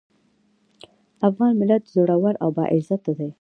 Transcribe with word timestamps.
افغان 1.29 1.51
ملت 1.61 1.83
زړور 1.93 2.33
او 2.43 2.49
باعزته 2.57 3.11
دی. 3.17 3.29